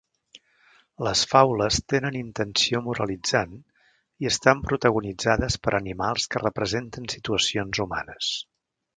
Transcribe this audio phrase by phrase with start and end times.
[1.07, 3.53] Les faules tenen intenció moralitzant
[4.25, 8.31] i estan protagonitzades per animals que representen situacions humanes.